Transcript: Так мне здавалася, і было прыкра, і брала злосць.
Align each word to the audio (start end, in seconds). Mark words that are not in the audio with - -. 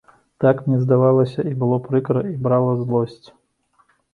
Так 0.43 0.61
мне 0.69 0.79
здавалася, 0.85 1.45
і 1.51 1.53
было 1.65 1.79
прыкра, 1.89 2.25
і 2.33 2.35
брала 2.47 2.73
злосць. 2.83 3.27